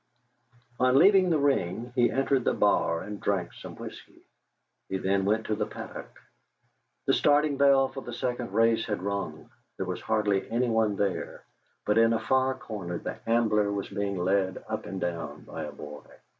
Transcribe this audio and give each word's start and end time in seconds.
On 0.79 0.97
leaving 0.97 1.29
the 1.29 1.37
ring, 1.37 1.91
he 1.93 2.09
entered 2.09 2.43
the 2.43 2.55
bar 2.55 3.01
and 3.01 3.21
drank 3.21 3.53
some 3.53 3.75
whisky. 3.75 4.23
He 4.89 4.97
then 4.97 5.25
went 5.25 5.45
to 5.45 5.55
the 5.55 5.67
paddock. 5.67 6.19
The 7.05 7.13
starting 7.13 7.55
bell 7.55 7.87
for 7.87 8.01
the 8.01 8.11
second 8.11 8.51
race 8.51 8.87
had 8.87 9.03
rung; 9.03 9.51
there 9.77 9.85
was 9.85 10.01
hardly 10.01 10.49
anyone 10.49 10.95
there, 10.95 11.43
but 11.85 11.99
in 11.99 12.13
a 12.13 12.19
far 12.19 12.55
corner 12.55 12.97
the 12.97 13.19
Ambler 13.29 13.71
was 13.71 13.89
being 13.89 14.17
led 14.17 14.63
up 14.67 14.87
and 14.87 14.99
down 14.99 15.43
by 15.43 15.65
a 15.65 15.71
boy. 15.71 16.01